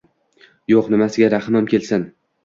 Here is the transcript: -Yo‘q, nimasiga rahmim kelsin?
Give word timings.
-Yo‘q, 0.71 0.87
nimasiga 0.93 1.29
rahmim 1.33 1.67
kelsin? 1.75 2.07